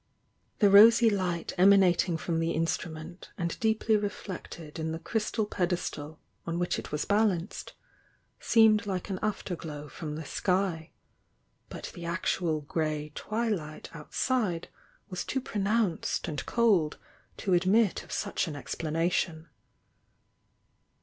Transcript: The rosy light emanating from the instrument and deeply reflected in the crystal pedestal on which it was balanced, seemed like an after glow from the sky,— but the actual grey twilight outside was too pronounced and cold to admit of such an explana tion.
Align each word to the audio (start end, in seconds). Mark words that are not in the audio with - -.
The 0.57 0.71
rosy 0.71 1.11
light 1.11 1.53
emanating 1.59 2.17
from 2.17 2.39
the 2.39 2.53
instrument 2.53 3.29
and 3.37 3.55
deeply 3.59 3.95
reflected 3.95 4.79
in 4.79 4.93
the 4.93 4.97
crystal 4.97 5.45
pedestal 5.45 6.19
on 6.47 6.57
which 6.57 6.79
it 6.79 6.91
was 6.91 7.05
balanced, 7.05 7.73
seemed 8.39 8.87
like 8.87 9.11
an 9.11 9.19
after 9.21 9.55
glow 9.55 9.87
from 9.89 10.15
the 10.15 10.25
sky,— 10.25 10.89
but 11.69 11.91
the 11.93 12.03
actual 12.05 12.61
grey 12.61 13.11
twilight 13.13 13.95
outside 13.95 14.69
was 15.11 15.23
too 15.23 15.39
pronounced 15.39 16.27
and 16.27 16.47
cold 16.47 16.97
to 17.37 17.53
admit 17.53 18.01
of 18.03 18.11
such 18.11 18.47
an 18.47 18.55
explana 18.55 19.11
tion. 19.11 19.49